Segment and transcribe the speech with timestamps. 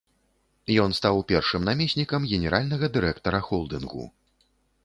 [0.83, 4.03] Ён стаў першым намеснікам генеральнага дырэктара холдынгу.